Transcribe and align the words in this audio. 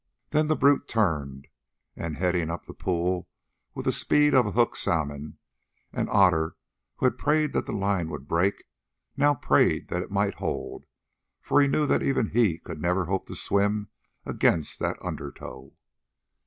Then 0.31 0.47
the 0.47 0.55
brute 0.55 0.87
turned, 0.87 1.47
heading 1.95 2.49
up 2.49 2.65
the 2.65 2.73
pool 2.73 3.29
with 3.75 3.85
the 3.85 3.91
speed 3.91 4.33
of 4.33 4.47
a 4.47 4.51
hooked 4.53 4.77
salmon, 4.77 5.37
and 5.93 6.09
Otter, 6.09 6.55
who 6.95 7.05
had 7.05 7.19
prayed 7.19 7.53
that 7.53 7.67
the 7.67 7.71
line 7.71 8.09
would 8.09 8.27
break, 8.27 8.63
now 9.15 9.35
prayed 9.35 9.89
that 9.89 10.01
it 10.01 10.09
might 10.09 10.33
hold, 10.33 10.85
for 11.39 11.61
he 11.61 11.67
knew 11.67 11.85
that 11.85 12.01
even 12.01 12.29
he 12.31 12.57
could 12.57 12.81
never 12.81 13.05
hope 13.05 13.27
to 13.27 13.35
swim 13.35 13.89
against 14.25 14.79
that 14.79 14.97
undertow. 15.03 15.71